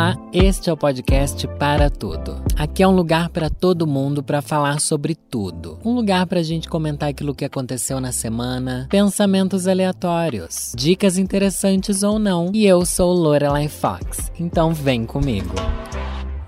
[0.00, 2.42] Olá, este é o podcast Para Tudo.
[2.56, 5.78] Aqui é um lugar para todo mundo para falar sobre tudo.
[5.84, 12.02] Um lugar para a gente comentar aquilo que aconteceu na semana, pensamentos aleatórios, dicas interessantes
[12.02, 12.50] ou não.
[12.54, 15.54] E eu sou Lorelai Fox, então vem comigo.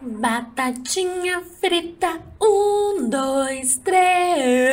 [0.00, 4.72] Batatinha frita, um, dois, três.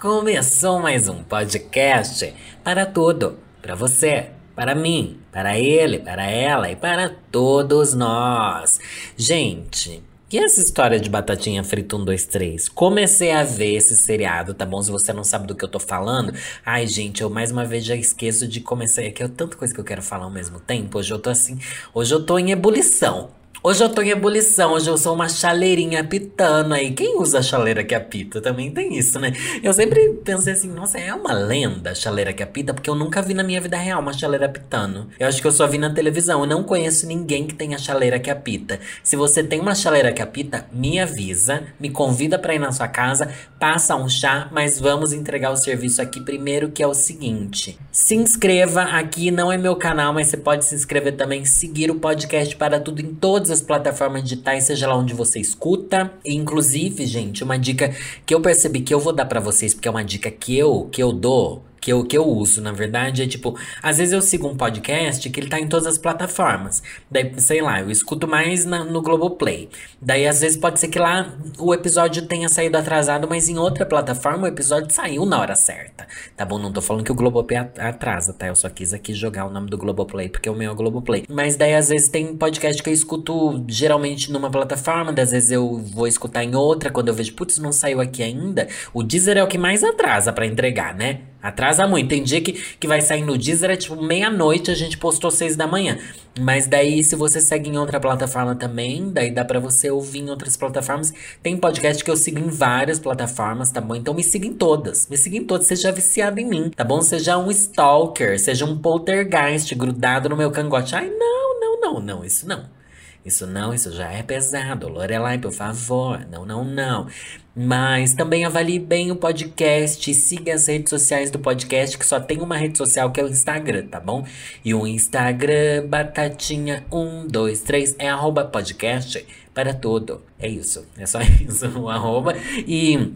[0.00, 2.32] Começou mais um podcast
[2.64, 8.78] para tudo, para você para mim, para ele, para ela e para todos nós.
[9.16, 12.68] Gente, e essa história de batatinha frita 1, 2, 3?
[12.68, 14.82] Comecei a ver esse seriado, tá bom?
[14.82, 16.34] Se você não sabe do que eu tô falando.
[16.62, 19.02] Ai, gente, eu mais uma vez já esqueço de começar.
[19.02, 20.98] É que é tanta coisa que eu quero falar ao mesmo tempo.
[20.98, 21.58] Hoje eu tô assim.
[21.94, 23.30] Hoje eu tô em ebulição.
[23.62, 26.92] Hoje eu tô em ebulição, hoje eu sou uma chaleirinha pitando aí.
[26.92, 28.40] Quem usa a chaleira que apita?
[28.40, 29.34] Também tem isso, né?
[29.62, 33.20] Eu sempre pensei assim, nossa, é uma lenda a chaleira que apita, porque eu nunca
[33.20, 35.08] vi na minha vida real uma chaleira apitando.
[35.18, 38.18] Eu acho que eu só vi na televisão, eu não conheço ninguém que tenha chaleira
[38.18, 38.80] que apita.
[39.02, 42.88] Se você tem uma chaleira que apita, me avisa, me convida para ir na sua
[42.88, 47.78] casa, passa um chá, mas vamos entregar o serviço aqui primeiro, que é o seguinte.
[47.92, 51.96] Se inscreva aqui, não é meu canal, mas você pode se inscrever também, seguir o
[51.96, 56.12] podcast para tudo em todas todas as plataformas digitais, seja lá onde você escuta.
[56.24, 59.88] E, inclusive, gente, uma dica que eu percebi que eu vou dar para vocês, porque
[59.88, 63.22] é uma dica que eu, que eu dou que eu, que eu uso, na verdade,
[63.22, 66.82] é tipo, às vezes eu sigo um podcast que ele tá em todas as plataformas.
[67.10, 69.68] Daí, sei lá, eu escuto mais na, no Globoplay.
[70.00, 73.86] Daí, às vezes, pode ser que lá o episódio tenha saído atrasado, mas em outra
[73.86, 76.06] plataforma o episódio saiu na hora certa.
[76.36, 76.58] Tá bom?
[76.58, 78.46] Não tô falando que o Globoplay atrasa, tá?
[78.46, 81.24] Eu só quis aqui jogar o nome do Globoplay, porque o meu é o Globoplay.
[81.28, 85.50] Mas daí, às vezes, tem podcast que eu escuto geralmente numa plataforma, daí, às vezes
[85.50, 88.68] eu vou escutar em outra, quando eu vejo, putz, não saiu aqui ainda.
[88.92, 91.20] O Deezer é o que mais atrasa para entregar, né?
[91.42, 92.08] Atrasa muito.
[92.08, 95.56] Tem dia que, que vai sair no Deezer, é tipo meia-noite, a gente postou seis
[95.56, 95.98] da manhã.
[96.38, 100.30] Mas daí, se você segue em outra plataforma também, daí dá para você ouvir em
[100.30, 101.12] outras plataformas.
[101.42, 103.94] Tem podcast que eu sigo em várias plataformas, tá bom?
[103.94, 105.08] Então me siga em todas.
[105.08, 105.66] Me siga em todas.
[105.66, 107.02] Seja viciado em mim, tá bom?
[107.02, 110.94] Seja um stalker, seja um poltergeist grudado no meu cangote.
[110.94, 112.79] Ai, não, não, não, não, isso não.
[113.24, 114.88] Isso não, isso já é pesado.
[114.88, 116.26] Lorelai, por favor.
[116.30, 117.06] Não, não, não.
[117.54, 122.40] Mas também avalie bem o podcast, siga as redes sociais do podcast, que só tem
[122.40, 124.24] uma rede social que é o Instagram, tá bom?
[124.64, 130.22] E o Instagram, batatinha123, é arroba podcast para tudo.
[130.38, 132.34] É isso, é só isso, o arroba.
[132.66, 133.12] E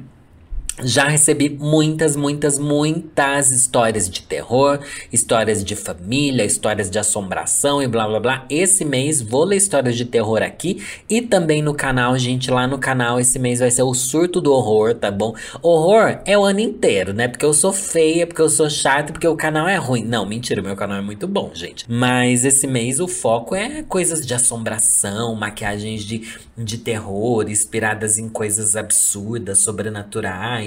[0.83, 4.81] já recebi muitas, muitas, muitas histórias de terror,
[5.13, 8.47] histórias de família, histórias de assombração e blá blá blá.
[8.51, 12.51] Esse mês vou ler histórias de terror aqui e também no canal, gente.
[12.51, 15.35] Lá no canal, esse mês vai ser o surto do horror, tá bom?
[15.63, 17.29] Horror é o ano inteiro, né?
[17.29, 20.05] Porque eu sou feia, porque eu sou chata, porque o canal é ruim.
[20.05, 21.85] Não, mentira, meu canal é muito bom, gente.
[21.89, 26.23] Mas esse mês o foco é coisas de assombração, maquiagens de,
[26.59, 30.64] de terror, inspiradas em coisas absurdas, sobrenaturais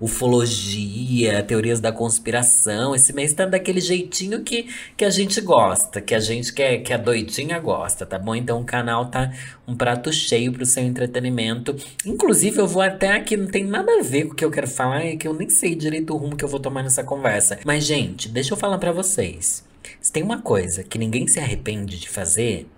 [0.00, 2.94] ufologia, teorias da conspiração.
[2.94, 6.78] Esse mês tá daquele jeitinho que, que a gente gosta, que a gente que é,
[6.78, 8.34] que é doidinha gosta, tá bom?
[8.34, 9.32] Então o canal tá
[9.66, 11.76] um prato cheio pro seu entretenimento.
[12.04, 14.68] Inclusive, eu vou até aqui, não tem nada a ver com o que eu quero
[14.68, 17.58] falar, é que eu nem sei direito o rumo que eu vou tomar nessa conversa.
[17.64, 19.64] Mas, gente, deixa eu falar para vocês.
[20.00, 22.68] Se tem uma coisa que ninguém se arrepende de fazer,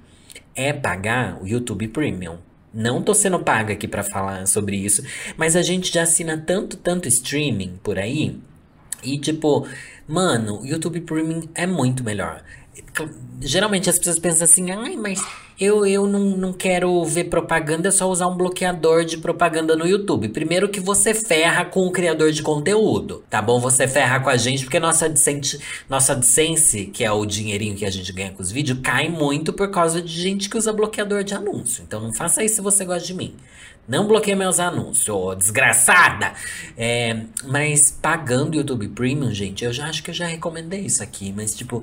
[0.55, 2.48] é pagar o YouTube Premium.
[2.79, 5.03] Não tô sendo paga aqui para falar sobre isso,
[5.37, 8.39] mas a gente já assina tanto, tanto streaming por aí.
[9.03, 9.67] E tipo,
[10.07, 12.41] mano, YouTube Premium é muito melhor.
[13.41, 15.21] Geralmente as pessoas pensam assim, ai, mas
[15.61, 19.87] eu, eu não, não quero ver propaganda, é só usar um bloqueador de propaganda no
[19.87, 20.29] YouTube.
[20.29, 23.59] Primeiro que você ferra com o criador de conteúdo, tá bom?
[23.59, 27.85] Você ferra com a gente, porque nossa AdSense, nossa AdSense, que é o dinheirinho que
[27.85, 31.25] a gente ganha com os vídeos, cai muito por causa de gente que usa bloqueador
[31.25, 31.83] de anúncio.
[31.87, 33.35] Então não faça isso se você gosta de mim.
[33.89, 36.35] Não bloqueie meus anúncios, ô desgraçada!
[36.77, 41.33] É, mas pagando YouTube Premium, gente, eu já acho que eu já recomendei isso aqui,
[41.35, 41.83] mas tipo,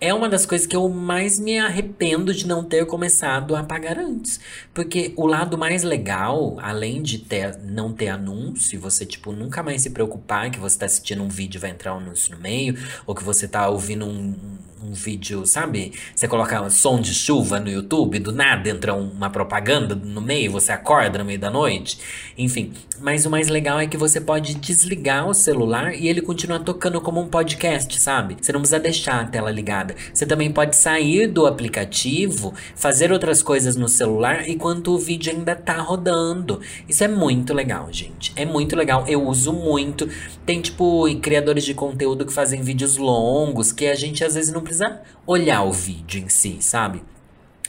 [0.00, 3.98] é uma das coisas que eu mais me arrependo de não ter começado a pagar
[3.98, 4.40] antes.
[4.72, 9.82] Porque o lado mais legal, além de ter, não ter anúncio, você, tipo, nunca mais
[9.82, 12.76] se preocupar que você tá assistindo um vídeo e vai entrar um anúncio no meio,
[13.06, 14.34] ou que você tá ouvindo um,
[14.84, 15.92] um vídeo, sabe?
[16.14, 20.52] Você coloca um som de chuva no YouTube, do nada entra uma propaganda no meio,
[20.52, 21.98] você acorda no meio da noite.
[22.36, 26.58] Enfim, mas o mais legal é que você pode desligar o celular e ele continua
[26.58, 28.36] tocando como um podcast, sabe?
[28.40, 29.94] Você não precisa deixar a tela ligada.
[30.12, 35.54] Você também pode sair do aplicativo, fazer outras coisas no celular enquanto o vídeo ainda
[35.54, 36.60] tá rodando.
[36.88, 38.32] Isso é muito legal, gente.
[38.36, 39.04] É muito legal.
[39.06, 40.08] Eu uso muito.
[40.44, 44.60] Tem, tipo, criadores de conteúdo que fazem vídeos longos que a gente às vezes não
[44.60, 47.02] precisa precisa olhar o vídeo em si, sabe?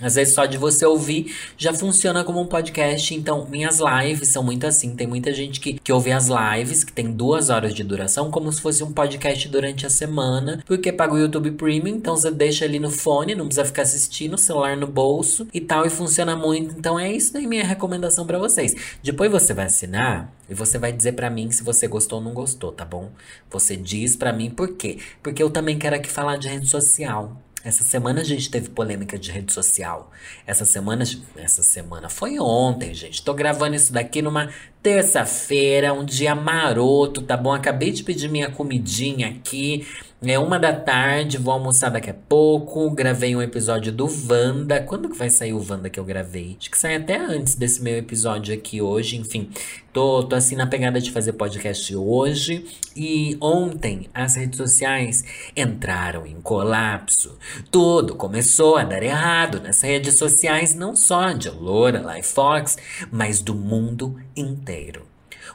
[0.02, 3.14] Às vezes só de você ouvir já funciona como um podcast.
[3.14, 4.96] Então, minhas lives são muito assim.
[4.96, 8.52] Tem muita gente que, que ouve as lives, que tem duas horas de duração, como
[8.52, 11.96] se fosse um podcast durante a semana, porque paga o YouTube Premium.
[11.96, 15.86] Então, você deixa ali no fone, não precisa ficar assistindo, celular no bolso e tal,
[15.86, 16.76] e funciona muito.
[16.78, 18.76] Então, é isso daí minha recomendação para vocês.
[19.02, 22.34] Depois você vai assinar e você vai dizer para mim se você gostou ou não
[22.34, 23.12] gostou, tá bom?
[23.50, 25.00] Você diz para mim por quê?
[25.24, 27.42] Porque eu também quero aqui falar de rede social.
[27.66, 30.12] Essa semana a gente teve polêmica de rede social.
[30.46, 31.04] Essa semana,
[31.36, 33.24] essa semana foi ontem, gente.
[33.24, 34.52] Tô gravando isso daqui numa
[34.86, 37.52] terça-feira, um dia maroto, tá bom?
[37.52, 39.84] Acabei de pedir minha comidinha aqui.
[40.22, 42.92] É uma da tarde, vou almoçar daqui a pouco.
[42.92, 44.82] Gravei um episódio do Wanda.
[44.82, 46.56] Quando que vai sair o Wanda que eu gravei?
[46.60, 49.18] Acho que sai até antes desse meu episódio aqui hoje.
[49.18, 49.50] Enfim,
[49.92, 52.64] tô, tô assim na pegada de fazer podcast hoje.
[52.96, 55.24] E ontem as redes sociais
[55.58, 57.38] entraram em colapso.
[57.72, 62.78] Tudo começou a dar errado nas redes sociais, não só de Loura, Life Fox,
[63.12, 65.06] mas do mundo inteiro.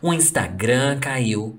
[0.01, 1.59] O Instagram caiu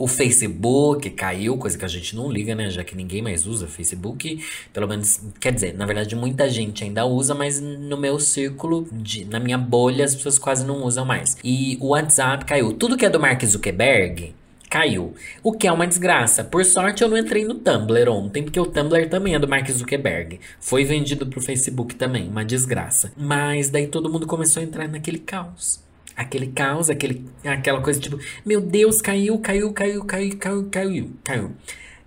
[0.00, 2.70] o Facebook caiu, coisa que a gente não liga, né?
[2.70, 4.42] Já que ninguém mais usa Facebook.
[4.72, 9.26] Pelo menos, quer dizer, na verdade, muita gente ainda usa, mas no meu círculo, de,
[9.26, 11.36] na minha bolha, as pessoas quase não usam mais.
[11.44, 12.72] E o WhatsApp caiu.
[12.72, 14.34] Tudo que é do Mark Zuckerberg
[14.70, 15.12] caiu.
[15.42, 16.42] O que é uma desgraça.
[16.44, 19.68] Por sorte, eu não entrei no Tumblr ontem, porque o Tumblr também é do Mark
[19.70, 20.40] Zuckerberg.
[20.58, 23.12] Foi vendido pro Facebook também, uma desgraça.
[23.18, 25.89] Mas daí todo mundo começou a entrar naquele caos
[26.20, 31.52] aquele caos, aquele, aquela coisa tipo, meu Deus, caiu, caiu, caiu, caiu, caiu, caiu, caiu.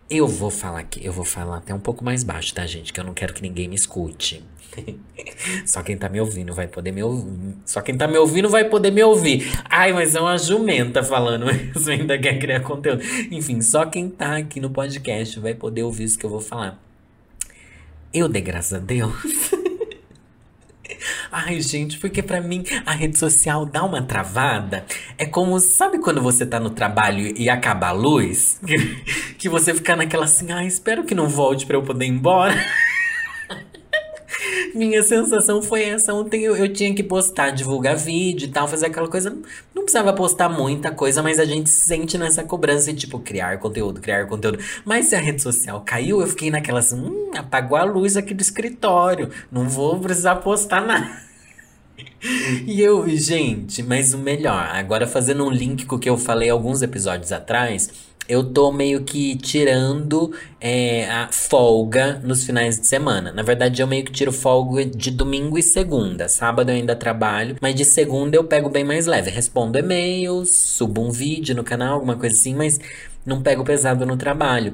[0.07, 2.94] Eu vou falar aqui, eu vou falar até um pouco mais baixo, tá, gente?
[2.94, 4.44] Que eu não quero que ninguém me escute.
[5.65, 7.56] Só quem tá me ouvindo vai poder me ouvir.
[7.65, 9.51] Só quem tá me ouvindo vai poder me ouvir.
[9.68, 13.01] Ai, mas é uma jumenta falando isso, ainda quer criar conteúdo.
[13.31, 16.80] Enfim, só quem tá aqui no podcast vai poder ouvir isso que eu vou falar.
[18.13, 19.12] Eu dei graças a Deus.
[21.35, 24.85] Ai, gente, porque para mim a rede social dá uma travada.
[25.18, 28.62] É como, sabe quando você tá no trabalho e acaba a luz?
[29.39, 32.53] que você fica naquela assim, ai, espero que não volte para eu poder ir embora.
[34.73, 36.13] Minha sensação foi essa.
[36.13, 39.29] Ontem eu, eu, tinha que postar, divulgar vídeo e tal, fazer aquela coisa.
[39.73, 43.57] Não precisava postar muita coisa, mas a gente se sente nessa cobrança de, tipo, criar
[43.59, 44.59] conteúdo, criar conteúdo.
[44.85, 48.33] Mas se a rede social caiu, eu fiquei naquela assim, hum, apagou a luz aqui
[48.33, 49.29] do escritório.
[49.51, 51.23] Não vou precisar postar nada.
[52.65, 56.49] E eu, gente, mas o melhor, agora fazendo um link com o que eu falei
[56.49, 57.89] alguns episódios atrás,
[58.27, 63.31] eu tô meio que tirando é, a folga nos finais de semana.
[63.31, 66.27] Na verdade, eu meio que tiro folga de domingo e segunda.
[66.27, 69.29] Sábado eu ainda trabalho, mas de segunda eu pego bem mais leve.
[69.29, 72.79] Respondo e-mails, subo um vídeo no canal, alguma coisa assim, mas
[73.25, 74.73] não pego pesado no trabalho.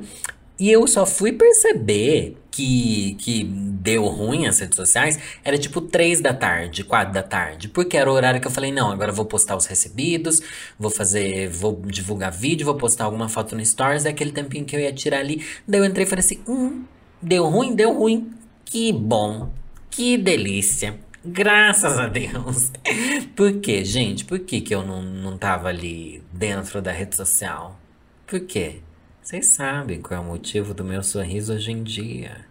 [0.59, 6.19] E eu só fui perceber que, que deu ruim as redes sociais era tipo 3
[6.19, 7.69] da tarde, 4 da tarde.
[7.69, 10.41] Porque era o horário que eu falei, não, agora eu vou postar os recebidos,
[10.77, 14.75] vou fazer, vou divulgar vídeo, vou postar alguma foto no Stories, é aquele tempinho que
[14.75, 15.45] eu ia tirar ali.
[15.65, 16.83] Daí eu entrei e falei assim, hum,
[17.21, 18.29] deu ruim, deu ruim.
[18.65, 19.51] Que bom,
[19.89, 20.99] que delícia.
[21.23, 22.71] Graças a Deus.
[23.35, 24.25] Por quê, gente?
[24.25, 27.79] Por que, que eu não, não tava ali dentro da rede social?
[28.27, 28.81] Por quê?
[29.29, 32.47] Vocês sabem qual é o motivo do meu sorriso hoje em dia.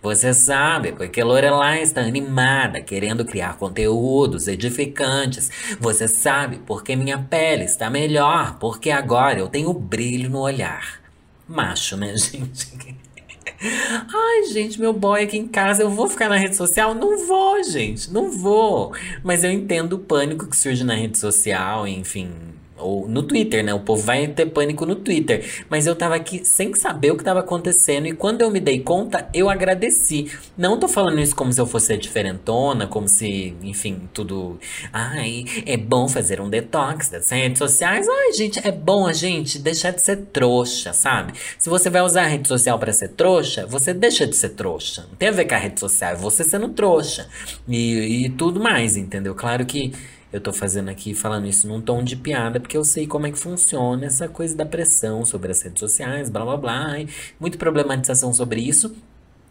[0.00, 5.50] Você sabe porque Lorelai está animada, querendo criar conteúdos edificantes.
[5.80, 11.00] Você sabe porque minha pele está melhor, porque agora eu tenho brilho no olhar.
[11.48, 12.96] Macho, né, gente?
[13.60, 16.94] Ai, gente, meu boy aqui em casa, eu vou ficar na rede social?
[16.94, 18.94] Não vou, gente, não vou.
[19.24, 22.30] Mas eu entendo o pânico que surge na rede social, enfim,
[22.80, 23.74] ou no Twitter, né?
[23.74, 25.64] O povo vai ter pânico no Twitter.
[25.68, 28.06] Mas eu tava aqui sem saber o que tava acontecendo.
[28.06, 30.30] E quando eu me dei conta, eu agradeci.
[30.56, 34.58] Não tô falando isso como se eu fosse diferentona, como se, enfim, tudo.
[34.92, 38.06] Ai, é bom fazer um detox das redes sociais.
[38.08, 41.32] Ai, gente, é bom a gente deixar de ser trouxa, sabe?
[41.58, 45.06] Se você vai usar a rede social para ser trouxa, você deixa de ser trouxa.
[45.08, 47.28] Não tem a ver com a rede social, é você sendo trouxa.
[47.68, 49.34] E, e tudo mais, entendeu?
[49.34, 49.92] Claro que.
[50.32, 53.32] Eu tô fazendo aqui, falando isso num tom de piada, porque eu sei como é
[53.32, 56.96] que funciona essa coisa da pressão sobre as redes sociais, blá blá blá,
[57.38, 58.94] muita problematização sobre isso.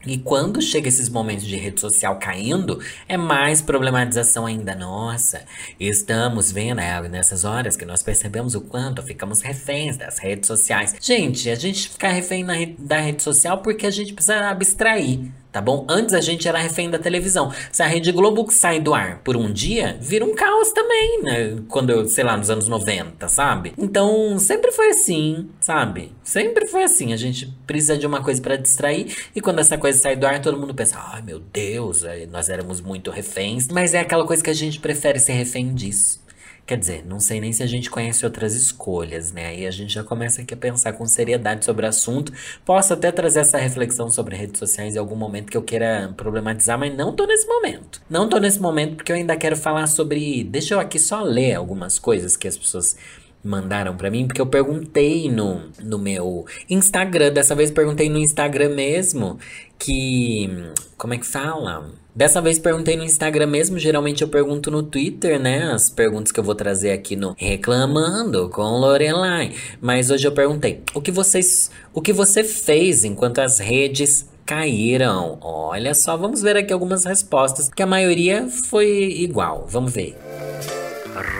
[0.05, 4.73] E quando chega esses momentos de rede social caindo, é mais problematização ainda.
[4.73, 5.43] Nossa,
[5.77, 10.95] estamos vendo é, nessas horas que nós percebemos o quanto ficamos reféns das redes sociais.
[11.01, 15.59] Gente, a gente fica refém na, da rede social porque a gente precisa abstrair Tá
[15.59, 15.83] bom?
[15.89, 17.51] Antes a gente era refém da televisão.
[17.71, 21.57] Se a Rede Globo sai do ar por um dia, vira um caos também, né?
[21.67, 23.73] Quando eu, sei lá, nos anos 90, sabe?
[23.75, 26.11] Então, sempre foi assim, sabe?
[26.23, 27.13] Sempre foi assim.
[27.13, 29.15] A gente precisa de uma coisa para distrair.
[29.35, 32.79] E quando essa coisa sai do ar, todo mundo pensa: ai meu Deus, nós éramos
[32.79, 33.67] muito reféns.
[33.69, 36.21] Mas é aquela coisa que a gente prefere ser refém disso.
[36.69, 39.47] Quer dizer, não sei nem se a gente conhece outras escolhas, né?
[39.47, 42.31] Aí a gente já começa aqui a pensar com seriedade sobre o assunto.
[42.63, 46.77] Posso até trazer essa reflexão sobre redes sociais em algum momento que eu queira problematizar,
[46.77, 47.99] mas não tô nesse momento.
[48.07, 50.43] Não tô nesse momento porque eu ainda quero falar sobre.
[50.43, 52.95] Deixa eu aqui só ler algumas coisas que as pessoas
[53.43, 58.75] mandaram para mim, porque eu perguntei no, no meu Instagram, dessa vez perguntei no Instagram
[58.75, 59.39] mesmo,
[59.79, 60.47] que.
[60.95, 61.89] Como é que fala?
[62.19, 65.71] Dessa vez perguntei no Instagram mesmo, geralmente eu pergunto no Twitter, né?
[65.71, 69.53] As perguntas que eu vou trazer aqui no Reclamando com Lorelai.
[69.79, 75.37] Mas hoje eu perguntei: o que vocês, o que você fez enquanto as redes caíram?
[75.39, 79.65] Olha só, vamos ver aqui algumas respostas, que a maioria foi igual.
[79.69, 80.17] Vamos ver.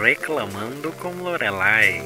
[0.02, 2.02] Reclamando com Lorelai.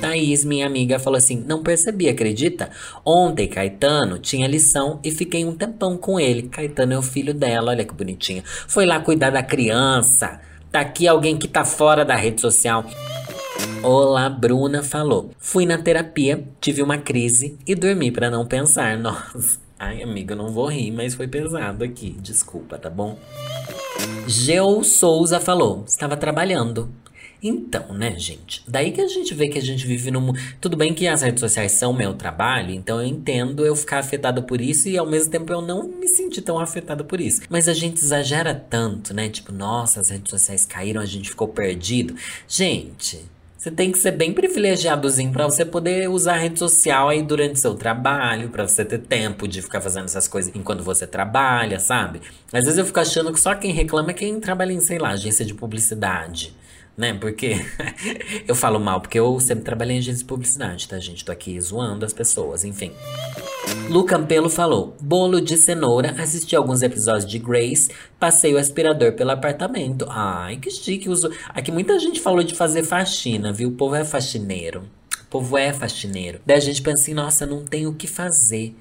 [0.00, 2.70] Thaís, minha amiga, falou assim: Não percebi, acredita?
[3.04, 6.42] Ontem, Caetano tinha lição e fiquei um tempão com ele.
[6.42, 8.42] Caetano é o filho dela, olha que bonitinho.
[8.66, 10.40] Foi lá cuidar da criança.
[10.70, 12.84] Tá aqui alguém que tá fora da rede social.
[13.82, 15.30] Olá, Bruna falou.
[15.38, 18.96] Fui na terapia, tive uma crise e dormi para não pensar.
[18.98, 19.58] Nossa.
[19.78, 22.10] Ai, amiga, não vou rir, mas foi pesado aqui.
[22.20, 23.18] Desculpa, tá bom?
[24.26, 26.90] Geo Souza falou: estava trabalhando.
[27.42, 28.62] Então, né, gente?
[28.68, 30.32] Daí que a gente vê que a gente vive num.
[30.60, 34.42] Tudo bem que as redes sociais são meu trabalho, então eu entendo eu ficar afetado
[34.42, 37.40] por isso e ao mesmo tempo eu não me sentir tão afetado por isso.
[37.48, 39.28] Mas a gente exagera tanto, né?
[39.30, 42.14] Tipo, nossa, as redes sociais caíram, a gente ficou perdido.
[42.46, 43.24] Gente.
[43.56, 47.60] Você tem que ser bem privilegiadozinho para você poder usar a rede social aí durante
[47.60, 52.22] seu trabalho, para você ter tempo de ficar fazendo essas coisas enquanto você trabalha, sabe?
[52.50, 55.10] Às vezes eu fico achando que só quem reclama é quem trabalha em, sei lá,
[55.10, 56.54] agência de publicidade
[57.00, 57.14] né?
[57.14, 57.56] Porque
[58.46, 61.24] eu falo mal, porque eu sempre trabalhei em agência de publicidade, tá, gente?
[61.24, 62.92] Tô aqui zoando as pessoas, enfim.
[63.88, 69.30] Lu Campelo falou: bolo de cenoura, assisti alguns episódios de Grace, passei o aspirador pelo
[69.30, 70.04] apartamento.
[70.10, 71.08] Ai, que chique.
[71.08, 71.30] Uso...
[71.48, 73.70] Aqui muita gente falou de fazer faxina, viu?
[73.70, 74.82] O povo é faxineiro.
[75.22, 76.40] O povo é faxineiro.
[76.44, 78.76] Daí a gente pensa assim: nossa, não tem o que fazer.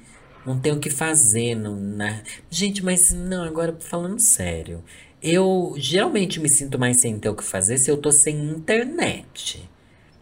[0.45, 1.55] Não tem o que fazer.
[1.55, 2.21] Não, né?
[2.49, 4.83] Gente, mas não, agora falando sério.
[5.21, 9.69] Eu geralmente me sinto mais sem ter o que fazer se eu tô sem internet.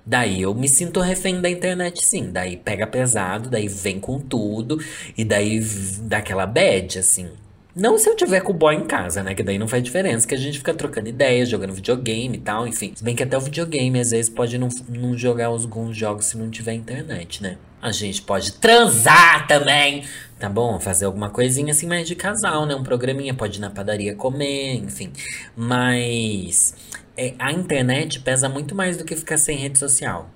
[0.06, 2.32] Daí eu me sinto refém da internet, sim.
[2.32, 4.82] Daí pega pesado, daí vem com tudo,
[5.18, 5.60] e daí
[6.01, 7.30] dá aquela bad, assim.
[7.75, 9.36] Não se eu tiver com o boy em casa, né?
[9.36, 12.68] Que daí não faz diferença, que a gente fica trocando ideias, jogando videogame e tal,
[12.68, 12.94] enfim.
[12.96, 16.38] Se bem que até o videogame às vezes pode não, não jogar alguns jogos se
[16.38, 17.58] não tiver internet, né?
[17.82, 20.04] A gente pode transar também,
[20.40, 20.80] tá bom?
[20.80, 22.76] Fazer alguma coisinha assim mais de casal, né?
[22.76, 25.12] Um programinha, pode ir na padaria comer, enfim.
[25.56, 26.74] Mas
[27.16, 30.30] é, a internet pesa muito mais do que ficar sem rede social.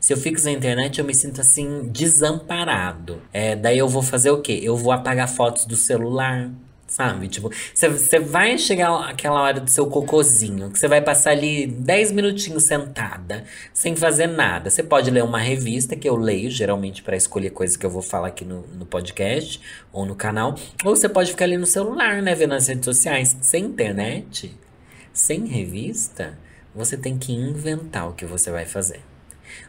[0.00, 3.20] Se eu fico sem internet, eu me sinto assim, desamparado.
[3.32, 4.60] É, daí eu vou fazer o quê?
[4.62, 6.50] Eu vou apagar fotos do celular.
[6.88, 7.28] Sabe?
[7.28, 12.12] Tipo, você vai chegar aquela hora do seu cocôzinho, que você vai passar ali 10
[12.12, 14.70] minutinhos sentada, sem fazer nada.
[14.70, 18.00] Você pode ler uma revista que eu leio, geralmente para escolher coisas que eu vou
[18.00, 19.60] falar aqui no, no podcast
[19.92, 20.54] ou no canal.
[20.82, 22.34] Ou você pode ficar ali no celular, né?
[22.34, 23.36] Vendo as redes sociais.
[23.42, 24.58] Sem internet,
[25.12, 26.38] sem revista,
[26.74, 29.07] você tem que inventar o que você vai fazer.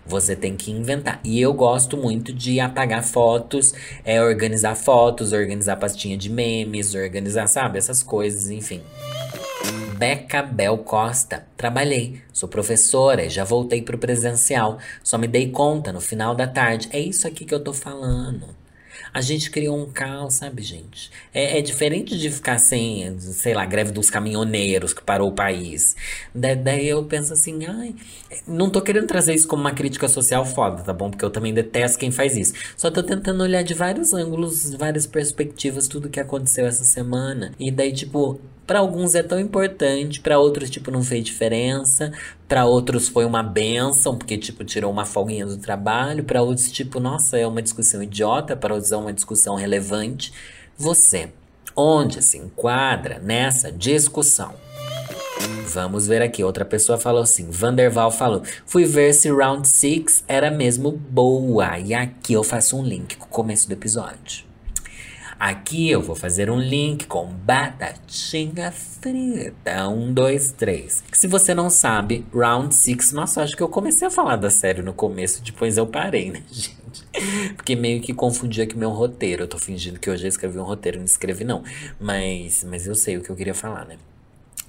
[0.05, 1.19] Você tem que inventar.
[1.23, 7.47] E eu gosto muito de apagar fotos, é organizar fotos, organizar pastinha de memes, organizar,
[7.47, 8.81] sabe, essas coisas, enfim.
[9.97, 11.45] Beca Bel Costa.
[11.57, 14.77] Trabalhei, sou professora já voltei pro presencial.
[15.03, 16.87] Só me dei conta no final da tarde.
[16.91, 18.58] É isso aqui que eu tô falando.
[19.13, 21.11] A gente criou um caos, sabe, gente?
[21.33, 25.95] É, é, diferente de ficar sem, sei lá, greve dos caminhoneiros que parou o país.
[26.33, 27.95] Da, daí eu penso assim, ai,
[28.47, 31.09] não tô querendo trazer isso como uma crítica social foda, tá bom?
[31.09, 32.53] Porque eu também detesto quem faz isso.
[32.77, 37.51] Só tô tentando olhar de vários ângulos, várias perspectivas, tudo que aconteceu essa semana.
[37.59, 38.39] E daí, tipo,
[38.69, 42.11] para alguns é tão importante, para outros, tipo, não fez diferença.
[42.47, 46.23] Para outros foi uma benção, porque, tipo, tirou uma folguinha do trabalho.
[46.23, 48.55] Para outros, tipo, nossa, é uma discussão idiota.
[48.55, 50.31] Para outros, é uma discussão relevante.
[50.77, 51.31] Você,
[51.75, 54.53] onde se enquadra nessa discussão?
[55.65, 56.43] Vamos ver aqui.
[56.43, 58.43] Outra pessoa falou assim: Vanderval falou.
[58.67, 61.79] Fui ver se Round 6 era mesmo boa.
[61.79, 64.48] E aqui eu faço um link com o começo do episódio.
[65.39, 69.87] Aqui eu vou fazer um link com batatinha frita.
[69.87, 71.01] Um, dois, três.
[71.13, 73.13] Se você não sabe, Round Six.
[73.13, 76.43] Nossa, acho que eu comecei a falar da série no começo, depois eu parei, né,
[76.51, 76.77] gente?
[77.55, 79.43] Porque meio que confundi aqui meu roteiro.
[79.43, 81.63] Eu tô fingindo que hoje eu escrevi um roteiro, não escrevi não.
[81.97, 83.95] Mas, mas eu sei o que eu queria falar, né?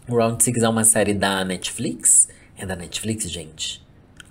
[0.08, 2.28] Round Six é uma série da Netflix.
[2.56, 3.82] É da Netflix, gente?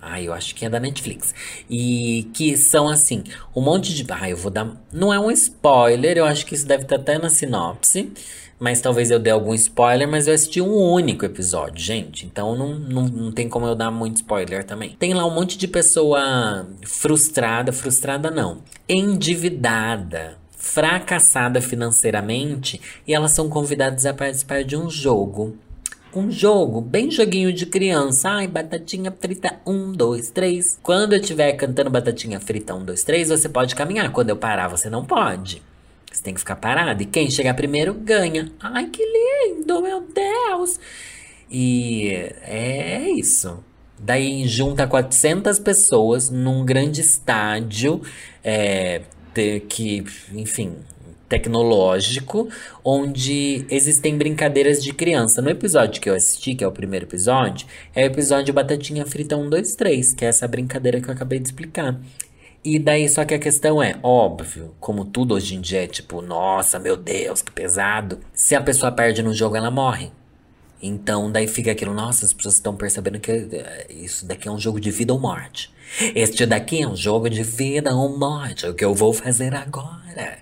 [0.02, 1.34] Ah, eu acho que é da Netflix.
[1.68, 3.22] E que são assim,
[3.54, 4.04] um monte de.
[4.10, 4.80] Ah, eu vou dar.
[4.92, 8.12] Não é um spoiler, eu acho que isso deve estar até na sinopse.
[8.58, 12.26] Mas talvez eu dê algum spoiler, mas eu assisti um único episódio, gente.
[12.26, 14.94] Então não, não, não tem como eu dar muito spoiler também.
[14.98, 22.78] Tem lá um monte de pessoa frustrada, frustrada não, endividada, fracassada financeiramente,
[23.08, 25.56] e elas são convidadas a participar de um jogo
[26.14, 28.30] um jogo, bem joguinho de criança.
[28.30, 30.78] Ai, batatinha frita, um, dois, três.
[30.82, 34.10] Quando eu estiver cantando batatinha frita, um, dois, três, você pode caminhar.
[34.12, 35.62] Quando eu parar, você não pode.
[36.10, 37.02] Você tem que ficar parado.
[37.02, 38.50] E quem chegar primeiro ganha.
[38.60, 40.78] Ai, que lindo, meu Deus!
[41.50, 42.08] E
[42.42, 43.62] é isso.
[43.98, 48.00] Daí junta 400 pessoas num grande estádio,
[48.42, 49.02] é,
[49.68, 50.76] que, enfim,
[51.30, 52.48] tecnológico,
[52.84, 55.40] onde existem brincadeiras de criança.
[55.40, 59.36] No episódio que eu assisti, que é o primeiro episódio, é o episódio Batatinha Frita
[59.36, 61.98] 1, 2, 3, que é essa brincadeira que eu acabei de explicar.
[62.62, 66.20] E daí, só que a questão é, óbvio, como tudo hoje em dia é tipo,
[66.20, 68.18] nossa, meu Deus, que pesado.
[68.34, 70.10] Se a pessoa perde no jogo, ela morre.
[70.82, 74.58] Então, daí fica aquilo, nossa, as pessoas estão percebendo que eh, isso daqui é um
[74.58, 75.70] jogo de vida ou morte.
[76.14, 78.66] Este daqui é um jogo de vida ou morte.
[78.66, 80.38] O que eu vou fazer agora?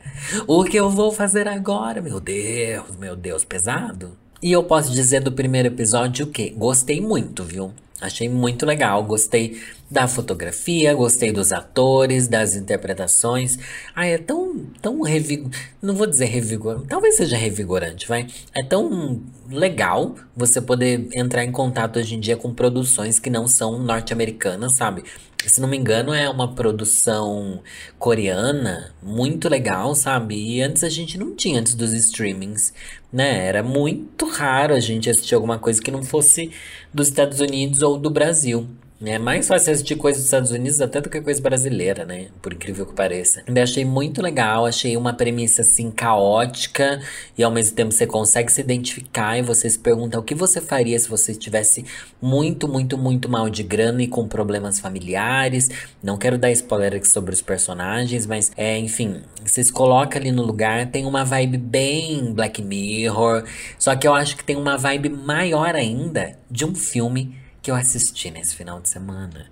[0.46, 2.02] O que eu vou fazer agora?
[2.02, 4.16] Meu Deus, meu Deus, pesado.
[4.42, 6.54] E eu posso dizer do primeiro episódio o quê?
[6.56, 7.72] Gostei muito, viu?
[8.00, 13.58] Achei muito legal, gostei da fotografia, gostei dos atores, das interpretações.
[13.92, 18.28] Ah, é tão, tão revigorante, não vou dizer revigorante, talvez seja revigorante, vai.
[18.54, 23.48] É tão legal você poder entrar em contato hoje em dia com produções que não
[23.48, 25.02] são norte-americanas, sabe?
[25.47, 27.62] Se não me engano, é uma produção
[27.99, 30.35] coreana muito legal, sabe?
[30.35, 32.73] E antes a gente não tinha, antes dos streamings,
[33.12, 33.47] né?
[33.47, 36.50] Era muito raro a gente assistir alguma coisa que não fosse
[36.92, 38.66] dos Estados Unidos ou do Brasil.
[39.00, 42.26] É mais fácil assistir coisas dos Estados Unidos até do que coisa brasileira, né?
[42.42, 43.44] Por incrível que pareça.
[43.46, 47.00] Eu achei muito legal, achei uma premissa assim caótica
[47.36, 50.60] e ao mesmo tempo você consegue se identificar e você se pergunta o que você
[50.60, 51.84] faria se você estivesse
[52.20, 55.70] muito, muito, muito mal de grana e com problemas familiares.
[56.02, 60.32] Não quero dar spoiler aqui sobre os personagens, mas é, enfim, você se coloca ali
[60.32, 63.44] no lugar, tem uma vibe bem Black Mirror,
[63.78, 67.76] só que eu acho que tem uma vibe maior ainda de um filme que eu
[67.76, 69.44] assisti nesse final de semana.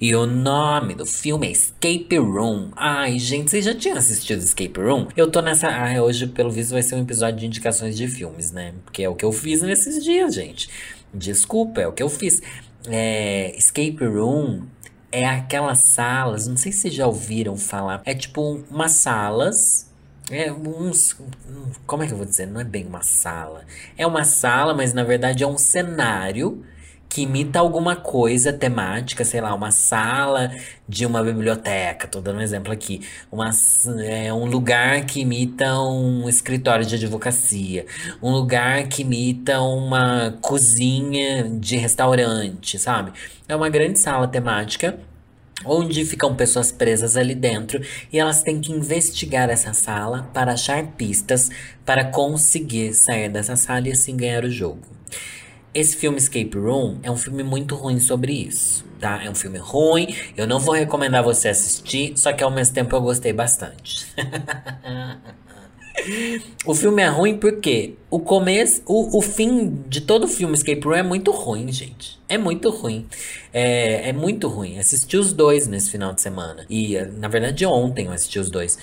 [0.00, 2.72] E o nome do filme é Escape Room.
[2.74, 5.06] Ai, gente, vocês já tinham assistido Escape Room?
[5.16, 5.68] Eu tô nessa.
[5.68, 8.74] Ah, hoje, pelo visto, vai ser um episódio de indicações de filmes, né?
[8.84, 10.68] Porque é o que eu fiz nesses dias, gente.
[11.14, 12.42] Desculpa, é o que eu fiz.
[12.88, 14.64] É, Escape Room
[15.12, 18.02] é aquelas salas, não sei se vocês já ouviram falar.
[18.04, 19.88] É tipo umas salas.
[20.28, 21.16] É uns.
[21.86, 22.46] Como é que eu vou dizer?
[22.46, 23.64] Não é bem uma sala.
[23.96, 26.64] É uma sala, mas na verdade é um cenário
[27.10, 30.52] que imita alguma coisa temática, sei lá, uma sala
[30.88, 33.00] de uma biblioteca, tô dando um exemplo aqui,
[33.32, 33.50] uma,
[34.04, 37.84] é, um lugar que imita um escritório de advocacia,
[38.22, 43.12] um lugar que imita uma cozinha de restaurante, sabe?
[43.48, 44.96] É uma grande sala temática
[45.64, 50.86] onde ficam pessoas presas ali dentro e elas têm que investigar essa sala para achar
[50.92, 51.50] pistas
[51.84, 55.00] para conseguir sair dessa sala e assim ganhar o jogo.
[55.72, 59.22] Esse filme Escape Room é um filme muito ruim sobre isso, tá?
[59.24, 62.96] É um filme ruim, eu não vou recomendar você assistir, só que ao mesmo tempo
[62.96, 64.06] eu gostei bastante.
[66.66, 70.82] o filme é ruim porque o começo, o, o fim de todo o filme Escape
[70.82, 72.18] Room é muito ruim, gente.
[72.28, 73.06] É muito ruim.
[73.52, 74.78] É, é muito ruim.
[74.78, 76.66] Assisti os dois nesse final de semana.
[76.68, 78.78] E, na verdade, ontem eu assisti os dois.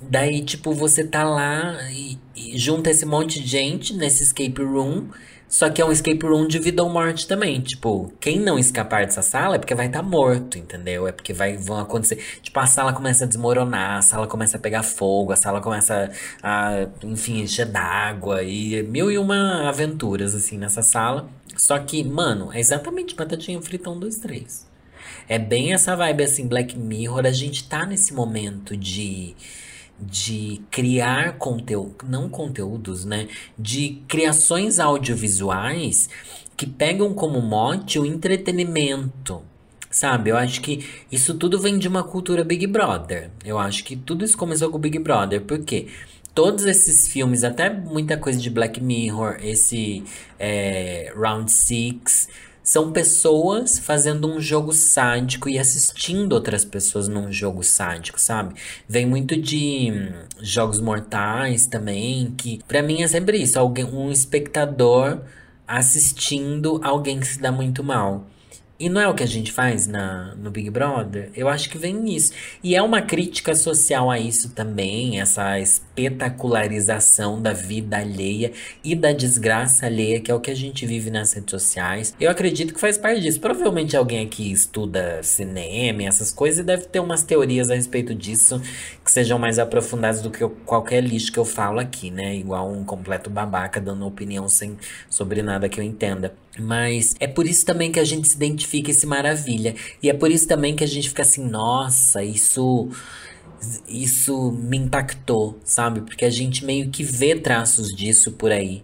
[0.00, 5.08] Daí, tipo, você tá lá e, e junta esse monte de gente nesse escape room.
[5.48, 7.60] Só que é um escape room de vida ou morte também.
[7.60, 11.08] Tipo, quem não escapar dessa sala é porque vai estar tá morto, entendeu?
[11.08, 12.16] É porque vai, vão acontecer.
[12.42, 16.10] Tipo, a sala começa a desmoronar, a sala começa a pegar fogo, a sala começa
[16.42, 21.30] a, enfim, encher d'água e mil e uma aventuras, assim, nessa sala.
[21.56, 24.68] Só que, mano, é exatamente batatinha frita 1, 2, 3.
[25.28, 27.26] É bem essa vibe, assim, Black Mirror.
[27.26, 29.34] A gente tá nesse momento de
[30.00, 33.28] de criar conteúdo, não conteúdos, né?
[33.58, 36.08] De criações audiovisuais
[36.56, 39.42] que pegam como mote o entretenimento.
[39.90, 43.30] Sabe, eu acho que isso tudo vem de uma cultura Big Brother.
[43.44, 45.40] Eu acho que tudo isso começou com o Big Brother.
[45.42, 45.86] Por quê?
[46.38, 50.04] todos esses filmes, até muita coisa de Black Mirror, esse
[50.38, 52.28] é, Round Six,
[52.68, 58.56] são pessoas fazendo um jogo sádico e assistindo outras pessoas num jogo sádico, sabe?
[58.86, 64.12] Vem muito de hum, jogos mortais também, que para mim é sempre isso, alguém, um
[64.12, 65.22] espectador
[65.66, 68.26] assistindo alguém que se dá muito mal.
[68.80, 71.32] E não é o que a gente faz na, no Big Brother?
[71.34, 72.32] Eu acho que vem nisso.
[72.62, 78.52] E é uma crítica social a isso também, essa espetacularização da vida alheia
[78.84, 82.14] e da desgraça alheia, que é o que a gente vive nas redes sociais.
[82.20, 83.40] Eu acredito que faz parte disso.
[83.40, 88.62] Provavelmente alguém aqui estuda cinema, essas coisas, e deve ter umas teorias a respeito disso
[89.08, 92.36] que sejam mais aprofundadas do que eu, qualquer lixo que eu falo aqui, né?
[92.36, 94.76] Igual um completo babaca dando opinião sem,
[95.08, 96.34] sobre nada que eu entenda.
[96.58, 99.74] Mas é por isso também que a gente se identifica esse maravilha.
[100.02, 102.90] E é por isso também que a gente fica assim, nossa, isso
[103.88, 106.02] isso me impactou, sabe?
[106.02, 108.82] Porque a gente meio que vê traços disso por aí.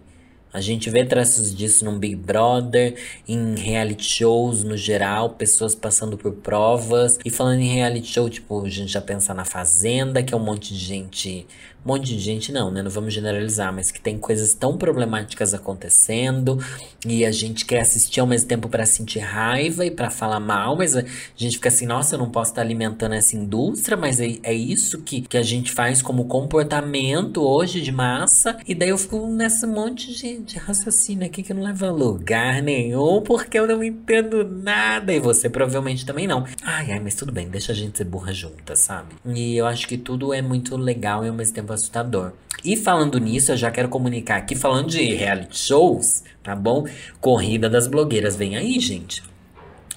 [0.55, 2.95] A gente vê traços disso num Big Brother,
[3.27, 7.19] em reality shows no geral, pessoas passando por provas.
[7.25, 10.39] E falando em reality show, tipo, a gente já pensa na Fazenda, que é um
[10.39, 11.45] monte de gente
[11.85, 12.81] um monte de gente não, né?
[12.81, 16.59] Não vamos generalizar, mas que tem coisas tão problemáticas acontecendo
[17.05, 20.75] e a gente quer assistir ao mesmo tempo para sentir raiva e para falar mal,
[20.75, 21.03] mas a
[21.35, 25.01] gente fica assim, nossa, eu não posso estar alimentando essa indústria, mas é, é isso
[25.03, 28.57] que, que a gente faz como comportamento hoje de massa.
[28.67, 32.63] E daí eu fico nesse monte de, de raciocínio aqui que não leva a lugar
[32.63, 35.13] nenhum, porque eu não entendo nada.
[35.13, 36.45] E você provavelmente também não.
[36.63, 39.09] Ai, ai, mas tudo bem, deixa a gente ser burra junta, sabe?
[39.25, 42.31] E eu acho que tudo é muito legal e ao mesmo tempo assustador.
[42.63, 46.85] E falando nisso, eu já quero comunicar aqui, falando de reality shows, tá bom?
[47.21, 49.21] Corrida das blogueiras, vem aí, gente.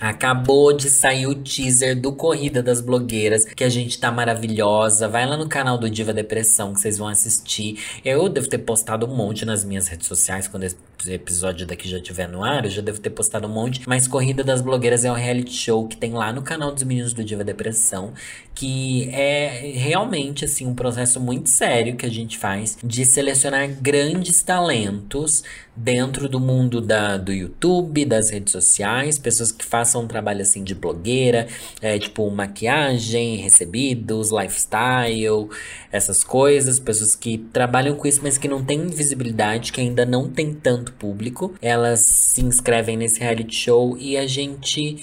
[0.00, 5.08] Acabou de sair o teaser do Corrida das Blogueiras, que a gente tá maravilhosa.
[5.08, 7.82] Vai lá no canal do Diva Depressão que vocês vão assistir.
[8.04, 10.76] Eu devo ter postado um monte nas minhas redes sociais quando esse
[11.08, 12.64] episódio daqui já estiver no ar.
[12.64, 13.82] Eu já devo ter postado um monte.
[13.88, 17.12] Mas Corrida das Blogueiras é um reality show que tem lá no canal dos meninos
[17.12, 18.12] do Diva Depressão,
[18.58, 24.42] que é realmente assim um processo muito sério que a gente faz de selecionar grandes
[24.42, 25.44] talentos
[25.76, 30.64] dentro do mundo da, do YouTube, das redes sociais, pessoas que fazem um trabalho assim
[30.64, 31.46] de blogueira,
[31.80, 35.48] é, tipo maquiagem, recebidos, lifestyle,
[35.92, 40.28] essas coisas, pessoas que trabalham com isso, mas que não têm visibilidade, que ainda não
[40.28, 44.96] tem tanto público, elas se inscrevem nesse reality show e a gente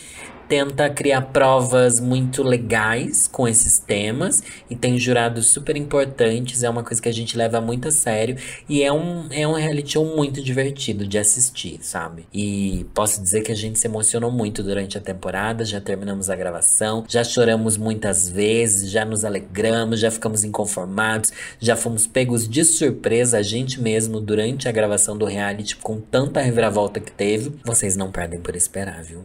[0.48, 6.84] tenta criar provas muito legais com esses temas e tem jurados super importantes, é uma
[6.84, 8.38] coisa que a gente leva muito a sério
[8.70, 12.28] e é um, é um reality show muito divertido de assistir, sabe?
[12.34, 16.36] E posso dizer que a gente se emocionou muito durante a temporada, já terminamos a
[16.36, 22.64] gravação, já choramos muitas vezes, já nos alegramos, já ficamos inconformados, já fomos pegos de
[22.64, 27.54] surpresa a gente mesmo durante a gravação do reality com tanta reviravolta que teve.
[27.64, 29.24] Vocês não perdem por esperar, viu?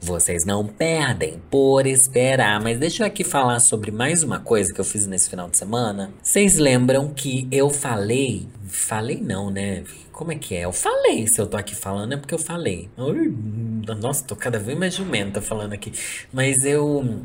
[0.00, 2.60] Vocês não não perdem por esperar.
[2.60, 5.56] Mas deixa eu aqui falar sobre mais uma coisa que eu fiz nesse final de
[5.56, 6.12] semana.
[6.22, 8.46] Vocês lembram que eu falei.
[8.66, 9.84] Falei não, né?
[10.12, 10.66] Como é que é?
[10.66, 11.26] Eu falei.
[11.26, 12.90] Se eu tô aqui falando é porque eu falei.
[14.00, 15.92] Nossa, tô cada vez mais jumenta falando aqui.
[16.30, 17.22] Mas eu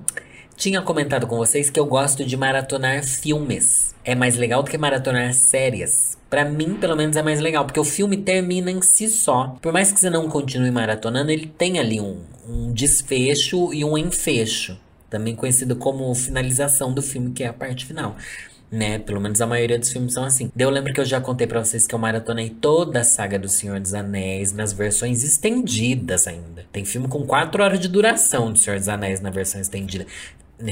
[0.56, 3.94] tinha comentado com vocês que eu gosto de maratonar filmes.
[4.04, 6.18] É mais legal do que maratonar séries.
[6.30, 9.56] Para mim, pelo menos, é mais legal, porque o filme termina em si só.
[9.62, 13.98] Por mais que você não continue maratonando, ele tem ali um, um desfecho e um
[13.98, 14.78] enfecho.
[15.10, 18.16] Também conhecido como finalização do filme, que é a parte final.
[18.72, 19.00] Né?
[19.00, 20.52] Pelo menos a maioria dos filmes são assim.
[20.58, 23.48] Eu lembro que eu já contei para vocês que eu maratonei toda a saga do
[23.48, 26.66] Senhor dos Anéis nas versões estendidas ainda.
[26.72, 30.06] Tem filme com 4 horas de duração do Senhor dos Anéis na versão estendida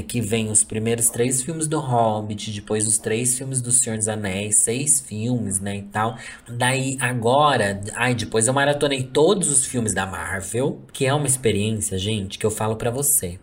[0.07, 4.07] que vem os primeiros três filmes do Hobbit, depois os três filmes do Senhor dos
[4.07, 6.17] Anéis, seis filmes, né, e tal.
[6.47, 11.97] Daí agora, ai, depois eu maratonei todos os filmes da Marvel, que é uma experiência,
[11.97, 13.39] gente, que eu falo para você.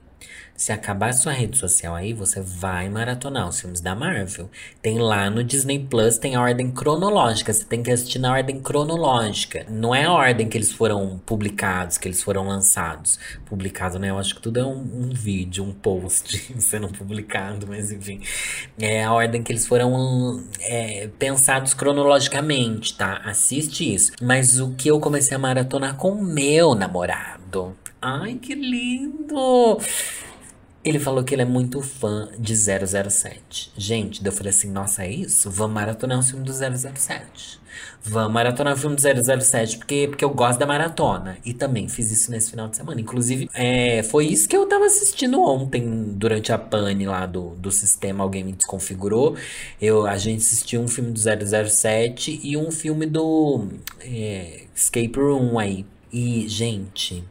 [0.61, 4.51] Se acabar sua rede social aí, você vai maratonar os filmes da Marvel.
[4.83, 7.51] Tem lá no Disney Plus, tem a ordem cronológica.
[7.51, 9.64] Você tem que assistir na ordem cronológica.
[9.70, 13.18] Não é a ordem que eles foram publicados, que eles foram lançados.
[13.46, 14.11] Publicado, né?
[14.11, 18.20] Eu acho que tudo é um, um vídeo, um post sendo publicado, mas enfim.
[18.79, 23.23] É a ordem que eles foram é, pensados cronologicamente, tá?
[23.25, 24.12] Assiste isso.
[24.20, 27.75] Mas o que eu comecei a maratonar com meu namorado.
[28.03, 29.79] Ai, que lindo!
[30.83, 33.73] Ele falou que ele é muito fã de 007.
[33.77, 35.51] Gente, eu falei assim: nossa, é isso?
[35.51, 37.61] Vamos maratonar um filme do 007.
[38.03, 39.03] Vamos maratonar o filme do
[39.43, 41.37] 007, porque, porque eu gosto da maratona.
[41.45, 43.01] E também fiz isso nesse final de semana.
[43.01, 47.71] Inclusive, é, foi isso que eu tava assistindo ontem, durante a pane lá do, do
[47.71, 48.25] sistema.
[48.25, 49.37] Alguém me desconfigurou.
[49.81, 53.69] Eu, a gente assistiu um filme do 007 e um filme do
[54.01, 55.85] é, Escape Room aí.
[56.12, 57.23] E, gente,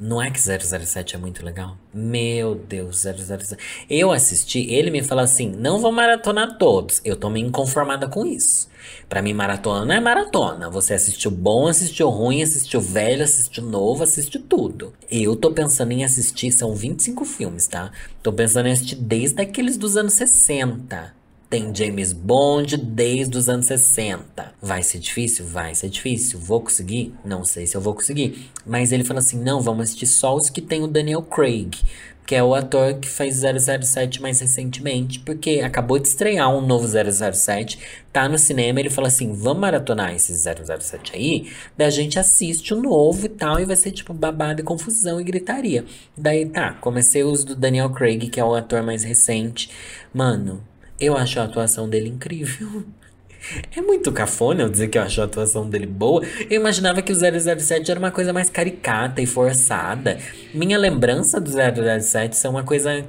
[0.00, 1.76] não é que 007 é muito legal?
[1.92, 3.56] Meu Deus, 007.
[3.88, 7.02] Eu assisti, ele me falou assim: não vou maratonar todos.
[7.04, 8.70] Eu tô meio inconformada com isso.
[9.10, 10.70] Pra mim, maratona não é maratona.
[10.70, 14.94] Você assistiu bom, assistiu ruim, assistiu velho, assistiu novo, assistiu tudo.
[15.10, 17.92] Eu tô pensando em assistir, são 25 filmes, tá?
[18.22, 21.19] Tô pensando em assistir desde aqueles dos anos 60.
[21.50, 24.54] Tem James Bond desde os anos 60.
[24.62, 25.44] Vai ser difícil?
[25.44, 26.38] Vai ser difícil.
[26.38, 27.12] Vou conseguir?
[27.24, 28.48] Não sei se eu vou conseguir.
[28.64, 31.76] Mas ele falou assim: não, vamos assistir só os que tem o Daniel Craig.
[32.24, 35.18] Que é o ator que fez 007 mais recentemente.
[35.18, 37.80] Porque acabou de estrear um novo 007.
[38.12, 38.78] Tá no cinema.
[38.78, 41.50] Ele falou assim: vamos maratonar esse 007 aí.
[41.76, 43.58] Daí a gente assiste o novo e tal.
[43.58, 45.84] E vai ser tipo babado e confusão e gritaria.
[46.16, 49.68] Daí tá, comecei os do Daniel Craig, que é o ator mais recente.
[50.14, 50.69] Mano,
[51.00, 52.84] eu acho a atuação dele incrível.
[53.74, 56.22] É muito cafona eu dizer que eu acho a atuação dele boa.
[56.50, 60.18] Eu imaginava que o 007 era uma coisa mais caricata e forçada.
[60.52, 63.02] Minha lembrança do 007 é uma coisa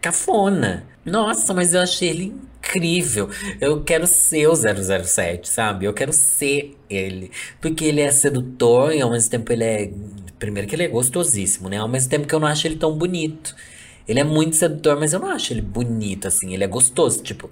[0.00, 0.86] cafona.
[1.06, 3.30] Nossa, mas eu achei ele incrível.
[3.60, 5.86] Eu quero ser o 007, sabe?
[5.86, 7.30] Eu quero ser ele.
[7.60, 9.90] Porque ele é sedutor e ao mesmo tempo ele é.
[10.38, 11.78] Primeiro que ele é gostosíssimo, né?
[11.78, 13.56] Ao mesmo tempo que eu não acho ele tão bonito.
[14.08, 16.54] Ele é muito sedutor, mas eu não acho ele bonito, assim.
[16.54, 17.50] Ele é gostoso, tipo...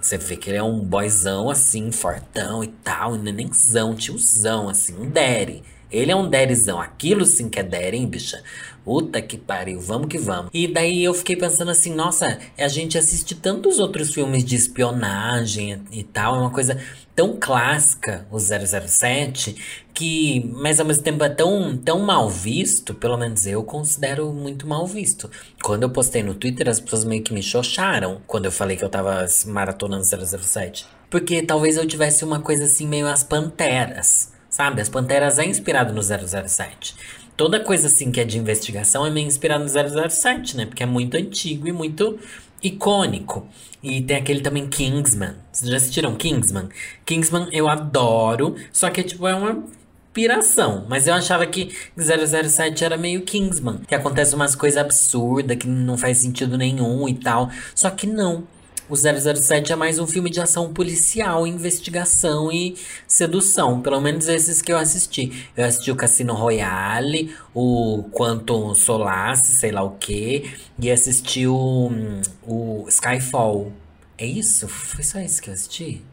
[0.00, 3.14] Você vê que ele é um boyzão, assim, fortão e tal.
[3.14, 4.94] Um nenenzão, tiozão, assim.
[4.96, 5.64] Um daddy.
[5.90, 6.80] Ele é um derizão.
[6.80, 8.42] Aquilo sim que é hein, bicha?
[8.84, 10.48] Puta que pariu, vamos que vamos.
[10.54, 15.82] E daí eu fiquei pensando assim, nossa, a gente assiste tantos outros filmes de espionagem
[15.90, 16.80] e tal, é uma coisa
[17.16, 19.56] tão clássica, o 007,
[19.92, 24.68] que, mas ao mesmo tempo é tão, tão mal visto, pelo menos eu considero muito
[24.68, 25.28] mal visto.
[25.62, 28.84] Quando eu postei no Twitter, as pessoas meio que me xoxaram quando eu falei que
[28.84, 30.86] eu tava maratonando 007.
[31.10, 34.35] Porque talvez eu tivesse uma coisa assim, meio as panteras.
[34.56, 36.94] Sabe, as Panteras é inspirado no 007.
[37.36, 40.64] Toda coisa assim que é de investigação é meio inspirado no 007, né?
[40.64, 42.18] Porque é muito antigo e muito
[42.62, 43.46] icônico.
[43.82, 45.34] E tem aquele também Kingsman.
[45.52, 46.70] Vocês já assistiram Kingsman?
[47.04, 49.62] Kingsman eu adoro, só que tipo é uma
[50.14, 50.86] piração.
[50.88, 53.80] Mas eu achava que 007 era meio Kingsman.
[53.86, 57.50] Que acontece umas coisas absurdas, que não faz sentido nenhum e tal.
[57.74, 58.44] Só que não.
[58.88, 62.76] O 007 é mais um filme de ação policial, investigação e
[63.08, 63.80] sedução.
[63.80, 65.48] Pelo menos esses que eu assisti.
[65.56, 70.54] Eu assisti o Cassino Royale, o Quantum Solace, sei lá o que.
[70.78, 71.90] E assisti o,
[72.46, 73.72] o Skyfall.
[74.16, 74.68] É isso?
[74.68, 76.04] Foi só isso que eu assisti?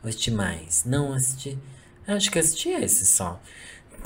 [0.00, 0.84] Ou assisti mais?
[0.86, 1.58] Não, assisti.
[2.06, 3.40] Acho que eu assisti esse só.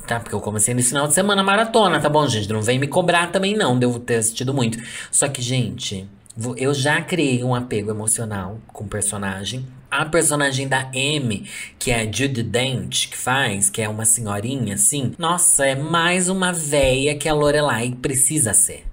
[0.07, 2.49] Tá, porque eu comecei nesse final de semana maratona, tá bom, gente?
[2.49, 3.79] Não vem me cobrar também, não.
[3.79, 4.79] Devo ter assistido muito.
[5.11, 6.09] Só que, gente.
[6.57, 9.65] Eu já criei um apego emocional com o personagem.
[9.91, 14.75] A personagem da M, que é a Judy Dent, que faz, que é uma senhorinha
[14.75, 15.13] assim.
[15.17, 18.85] Nossa, é mais uma véia que a Lorelai precisa ser.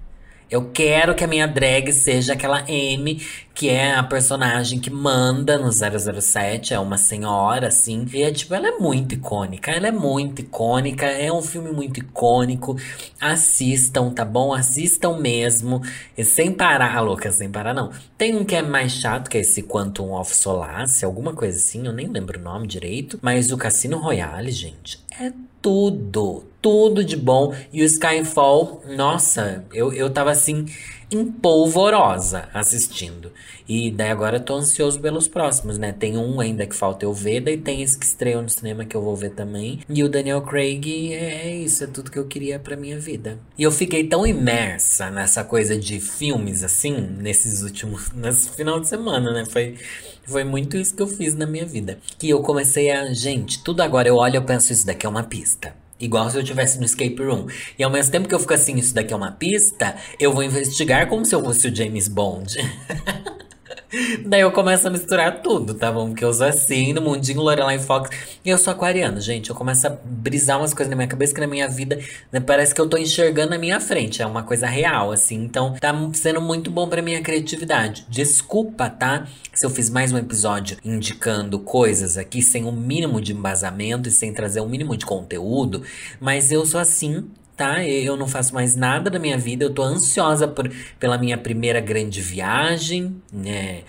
[0.52, 3.18] Eu quero que a minha drag seja aquela M,
[3.54, 8.06] que é a personagem que manda no 007, é uma senhora, assim.
[8.12, 12.00] E é tipo, ela é muito icônica, ela é muito icônica, é um filme muito
[12.00, 12.76] icônico.
[13.18, 14.52] Assistam, tá bom?
[14.52, 15.80] Assistam mesmo.
[16.18, 17.90] E sem parar, ah, louca, sem parar não.
[18.18, 21.86] Tem um que é mais chato, que é esse Quantum of Solace, alguma coisa assim,
[21.86, 23.18] eu nem lembro o nome direito.
[23.22, 27.52] Mas o Cassino Royale, gente, é tudo, tudo de bom.
[27.72, 30.64] E o Skyfall, nossa, eu, eu tava assim,
[31.10, 33.32] empolvorosa assistindo.
[33.68, 35.92] E daí agora eu tô ansioso pelos próximos, né?
[35.92, 38.96] Tem um ainda que falta eu ver, daí tem esse que estreou no cinema que
[38.96, 39.80] eu vou ver também.
[39.88, 43.38] E o Daniel Craig é, é isso, é tudo que eu queria pra minha vida.
[43.58, 48.10] E eu fiquei tão imersa nessa coisa de filmes assim, nesses últimos.
[48.14, 49.44] nesse final de semana, né?
[49.44, 49.76] Foi.
[50.24, 51.98] Foi muito isso que eu fiz na minha vida.
[52.16, 53.12] Que eu comecei a.
[53.12, 55.74] Gente, tudo agora eu olho e penso, isso daqui é uma pista.
[56.02, 57.46] Igual se eu estivesse no escape room.
[57.78, 60.42] E ao mesmo tempo que eu fico assim, isso daqui é uma pista, eu vou
[60.42, 62.56] investigar como se eu fosse o James Bond.
[64.24, 66.08] Daí eu começo a misturar tudo, tá bom?
[66.08, 68.10] Porque eu sou assim, no mundinho Lorelai Fox.
[68.44, 69.50] E eu sou aquariano, gente.
[69.50, 71.98] Eu começo a brisar umas coisas na minha cabeça que na minha vida
[72.30, 74.22] né, parece que eu tô enxergando na minha frente.
[74.22, 75.36] É uma coisa real, assim.
[75.36, 78.06] Então tá sendo muito bom pra minha criatividade.
[78.08, 79.26] Desculpa, tá?
[79.52, 84.08] Se eu fiz mais um episódio indicando coisas aqui sem o um mínimo de embasamento
[84.08, 85.82] e sem trazer o um mínimo de conteúdo.
[86.18, 87.84] Mas eu sou assim tá?
[87.84, 91.80] Eu não faço mais nada da minha vida, eu tô ansiosa por, pela minha primeira
[91.80, 93.82] grande viagem, né?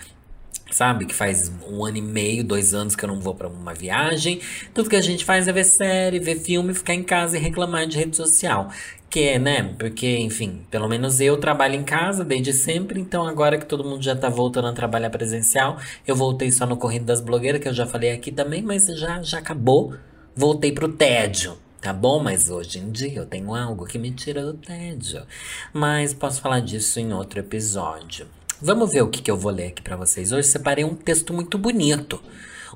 [0.70, 3.72] Sabe, que faz um ano e meio, dois anos que eu não vou para uma
[3.72, 4.40] viagem.
[4.72, 7.86] Tudo que a gente faz é ver série, ver filme, ficar em casa e reclamar
[7.86, 8.70] de rede social.
[9.08, 9.74] Que é, né?
[9.78, 14.02] Porque, enfim, pelo menos eu trabalho em casa desde sempre, então agora que todo mundo
[14.02, 17.74] já tá voltando a trabalhar presencial, eu voltei só no Corrido das Blogueiras, que eu
[17.74, 19.94] já falei aqui também, mas já, já acabou.
[20.34, 21.56] Voltei pro tédio.
[21.84, 22.18] Tá bom?
[22.18, 25.22] Mas hoje em dia eu tenho algo que me tira do tédio.
[25.70, 28.26] Mas posso falar disso em outro episódio.
[28.58, 30.32] Vamos ver o que, que eu vou ler aqui para vocês.
[30.32, 32.22] Hoje separei um texto muito bonito.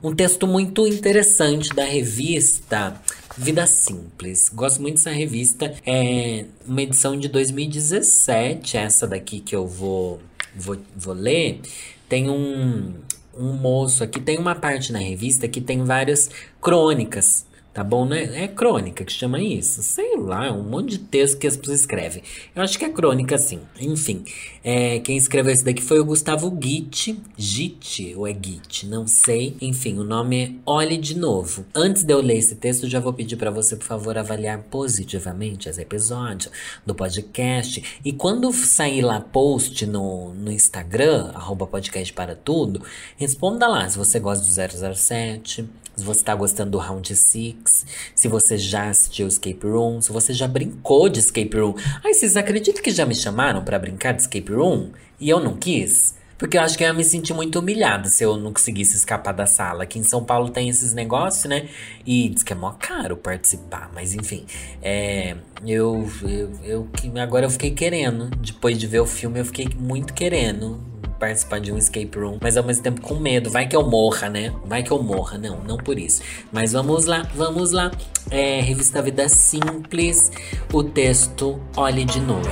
[0.05, 3.01] Um texto muito interessante da revista
[3.35, 4.51] Vida Simples.
[4.51, 5.75] Gosto muito dessa revista.
[5.87, 10.21] É uma edição de 2017, essa daqui que eu vou,
[10.55, 11.63] vou, vou ler.
[12.11, 12.93] Tem um,
[13.35, 16.29] um moço aqui, tem uma parte na revista que tem várias
[16.61, 18.43] crônicas Tá bom, né?
[18.43, 19.83] É crônica que chama isso.
[19.83, 22.23] Sei lá, é um monte de texto que as pessoas escrevem.
[22.57, 23.61] Eu acho que é crônica, sim.
[23.81, 24.25] Enfim,
[24.65, 27.17] é, quem escreveu esse daqui foi o Gustavo Gitt.
[27.37, 28.85] Gitt ou é Gitt?
[28.87, 29.57] Não sei.
[29.61, 31.65] Enfim, o nome é Olhe de Novo.
[31.73, 35.69] Antes de eu ler esse texto, já vou pedir para você, por favor, avaliar positivamente
[35.69, 36.51] esse episódio
[36.85, 38.01] do podcast.
[38.05, 42.83] E quando sair lá post no, no Instagram, arroba podcast para tudo,
[43.17, 45.69] responda lá se você gosta do 007,
[45.99, 50.33] se você está gostando do Round 6, se você já assistiu Escape Room, se você
[50.33, 51.75] já brincou de Escape Room.
[52.05, 54.91] Ai, vocês acreditam que já me chamaram para brincar de Escape Room?
[55.21, 56.17] E eu não quis?
[56.39, 59.33] Porque eu acho que eu ia me sentir muito humilhada se eu não conseguisse escapar
[59.33, 59.83] da sala.
[59.83, 61.69] Aqui em São Paulo tem esses negócios, né?
[62.07, 63.91] E diz que é mó caro participar.
[63.93, 64.47] Mas enfim,
[64.81, 68.31] é, eu, eu, eu agora eu fiquei querendo.
[68.37, 70.81] Depois de ver o filme, eu fiquei muito querendo
[71.19, 73.51] participar de um escape room, mas ao mesmo tempo com medo.
[73.51, 74.55] Vai que eu morra, né?
[74.65, 75.37] Vai que eu morra.
[75.39, 76.23] Não, não por isso.
[76.53, 77.91] Mas vamos lá, vamos lá.
[78.31, 80.31] É, revista Vida Simples,
[80.73, 82.49] o texto Olhe de Novo.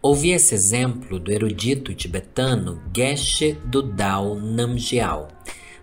[0.00, 5.28] Ouvi esse exemplo do erudito tibetano Geshe Dudal Namgyal,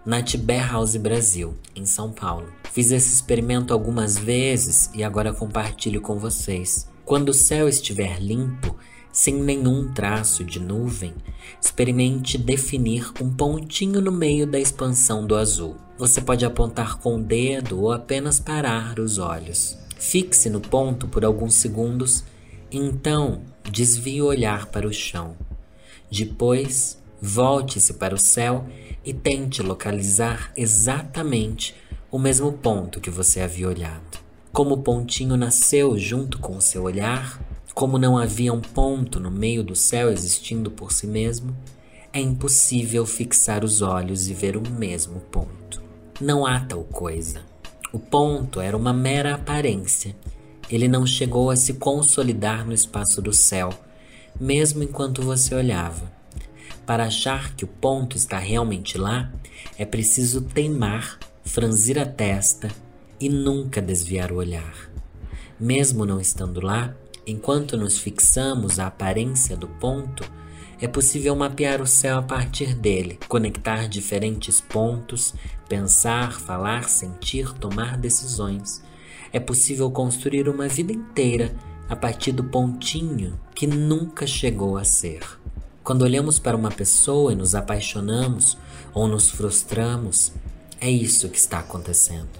[0.05, 2.51] na Tibet House Brasil, em São Paulo.
[2.73, 6.89] Fiz esse experimento algumas vezes e agora compartilho com vocês.
[7.05, 8.75] Quando o céu estiver limpo,
[9.19, 11.13] sem nenhum traço de nuvem,
[11.61, 15.75] experimente definir um pontinho no meio da expansão do azul.
[15.97, 19.77] Você pode apontar com o dedo ou apenas parar os olhos.
[19.97, 22.23] Fixe no ponto por alguns segundos,
[22.71, 25.35] então desvie o olhar para o chão.
[26.09, 28.69] Depois, volte-se para o céu
[29.03, 31.75] e tente localizar exatamente
[32.09, 34.17] o mesmo ponto que você havia olhado.
[34.53, 37.37] Como o pontinho nasceu junto com o seu olhar,
[37.79, 41.55] como não havia um ponto no meio do céu existindo por si mesmo,
[42.11, 45.81] é impossível fixar os olhos e ver o mesmo ponto.
[46.19, 47.41] Não há tal coisa.
[47.93, 50.13] O ponto era uma mera aparência.
[50.69, 53.69] Ele não chegou a se consolidar no espaço do céu,
[54.37, 56.11] mesmo enquanto você olhava.
[56.85, 59.31] Para achar que o ponto está realmente lá,
[59.77, 62.67] é preciso teimar, franzir a testa
[63.21, 64.91] e nunca desviar o olhar.
[65.57, 66.93] Mesmo não estando lá,
[67.29, 70.27] Enquanto nos fixamos a aparência do ponto,
[70.81, 75.35] é possível mapear o céu a partir dele, conectar diferentes pontos,
[75.67, 78.81] pensar, falar, sentir, tomar decisões.
[79.31, 81.55] É possível construir uma vida inteira
[81.87, 85.21] a partir do pontinho que nunca chegou a ser.
[85.83, 88.57] Quando olhamos para uma pessoa e nos apaixonamos
[88.91, 90.33] ou nos frustramos,
[90.81, 92.39] é isso que está acontecendo.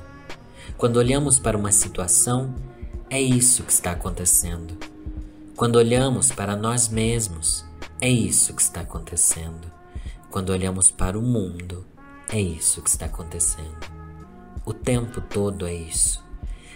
[0.79, 2.55] Quando olhamos para uma situação,
[3.09, 4.77] é isso que está acontecendo.
[5.55, 7.65] Quando olhamos para nós mesmos,
[7.99, 9.67] é isso que está acontecendo.
[10.29, 11.83] Quando olhamos para o mundo,
[12.31, 13.79] é isso que está acontecendo.
[14.63, 16.23] O tempo todo é isso.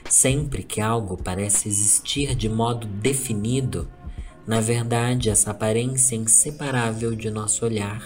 [0.10, 3.88] Sempre que algo parece existir de modo definido,
[4.46, 8.02] na verdade, essa aparência inseparável de nosso olhar,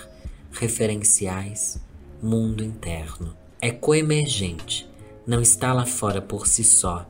[0.52, 1.80] referenciais,
[2.22, 4.88] mundo interno, é coemergente,
[5.26, 7.08] não está lá fora por si só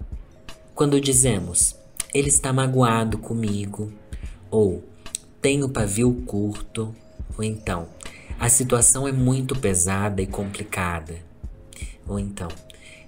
[0.78, 1.76] quando dizemos,
[2.14, 3.92] ele está magoado comigo,
[4.52, 4.88] ou
[5.42, 6.96] tem o pavio curto,
[7.36, 7.90] ou então,
[8.40, 11.18] a situação é muito pesada e complicada,
[12.08, 12.48] ou então,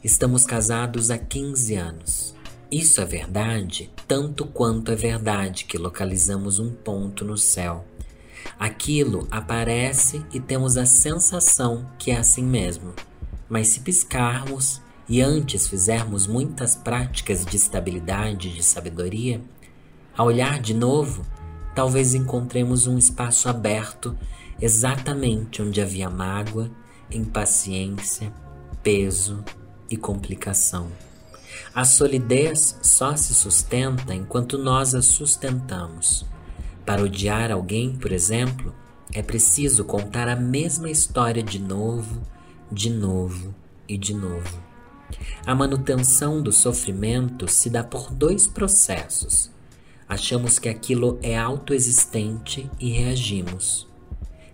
[0.03, 2.36] estamos casados há 15 anos.
[2.71, 7.86] Isso é verdade, tanto quanto é verdade que localizamos um ponto no céu.
[8.58, 12.95] Aquilo aparece e temos a sensação que é assim mesmo.
[13.47, 19.41] Mas se piscarmos, e antes fizermos muitas práticas de estabilidade e de sabedoria,
[20.15, 21.25] ao olhar de novo,
[21.73, 24.15] talvez encontremos um espaço aberto
[24.61, 26.69] exatamente onde havia mágoa,
[27.09, 28.31] impaciência,
[28.83, 29.43] peso
[29.89, 30.87] e complicação.
[31.73, 36.25] A solidez só se sustenta enquanto nós a sustentamos.
[36.85, 38.75] Para odiar alguém, por exemplo,
[39.13, 42.21] é preciso contar a mesma história de novo,
[42.71, 43.55] de novo
[43.87, 44.68] e de novo.
[45.45, 49.49] A manutenção do sofrimento se dá por dois processos.
[50.07, 53.87] Achamos que aquilo é autoexistente e reagimos.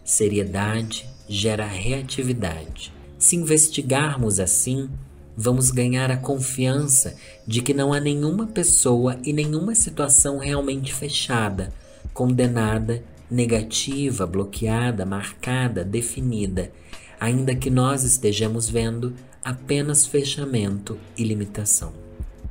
[0.03, 2.93] Seriedade gera reatividade.
[3.17, 4.89] Se investigarmos assim,
[5.35, 7.15] vamos ganhar a confiança
[7.47, 11.73] de que não há nenhuma pessoa e nenhuma situação realmente fechada,
[12.13, 16.71] condenada, negativa, bloqueada, marcada, definida,
[17.19, 19.13] ainda que nós estejamos vendo
[19.45, 21.93] apenas fechamento e limitação.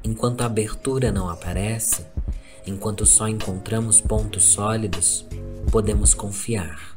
[0.05, 2.07] Enquanto a abertura não aparece,
[2.65, 5.27] enquanto só encontramos pontos sólidos,
[5.73, 6.97] podemos confiar.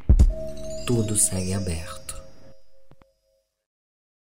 [0.85, 2.06] Tudo segue aberto.